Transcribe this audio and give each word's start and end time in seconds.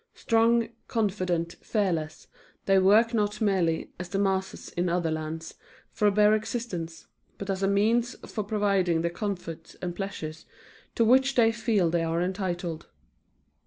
Strong, 0.15 0.69
confident, 0.87 1.57
fearless, 1.61 2.25
they 2.65 2.79
work 2.79 3.13
not 3.13 3.39
merely, 3.39 3.91
as 3.99 4.09
the 4.09 4.17
masses 4.17 4.69
in 4.69 4.89
other 4.89 5.11
lands, 5.11 5.53
for 5.91 6.07
a 6.07 6.11
bare 6.11 6.33
existence, 6.33 7.05
but 7.37 7.51
as 7.51 7.61
a 7.61 7.67
means 7.67 8.15
for 8.25 8.43
providing 8.43 9.03
the 9.03 9.11
comforts 9.11 9.75
and 9.79 9.95
pleasures 9.95 10.47
to 10.95 11.05
which 11.05 11.35
they 11.35 11.51
feel 11.51 11.91
they 11.91 12.01
are 12.01 12.19
entitled. 12.23 12.87